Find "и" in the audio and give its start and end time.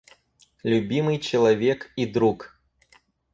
1.95-2.07